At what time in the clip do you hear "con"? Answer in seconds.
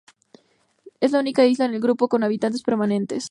2.07-2.23